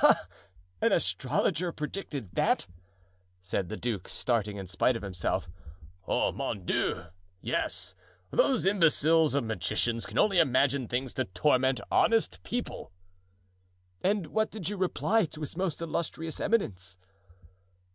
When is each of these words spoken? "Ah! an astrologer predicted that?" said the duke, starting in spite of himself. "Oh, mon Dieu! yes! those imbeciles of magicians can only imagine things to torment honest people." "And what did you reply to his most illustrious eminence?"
"Ah! 0.00 0.26
an 0.80 0.90
astrologer 0.90 1.70
predicted 1.70 2.30
that?" 2.34 2.66
said 3.42 3.68
the 3.68 3.76
duke, 3.76 4.08
starting 4.08 4.56
in 4.56 4.66
spite 4.66 4.96
of 4.96 5.02
himself. 5.02 5.50
"Oh, 6.08 6.32
mon 6.32 6.64
Dieu! 6.64 7.08
yes! 7.42 7.94
those 8.30 8.64
imbeciles 8.64 9.34
of 9.34 9.44
magicians 9.44 10.06
can 10.06 10.16
only 10.16 10.38
imagine 10.38 10.88
things 10.88 11.12
to 11.12 11.26
torment 11.26 11.78
honest 11.90 12.42
people." 12.42 12.90
"And 14.00 14.28
what 14.28 14.50
did 14.50 14.70
you 14.70 14.78
reply 14.78 15.26
to 15.26 15.42
his 15.42 15.58
most 15.58 15.82
illustrious 15.82 16.40
eminence?" 16.40 16.96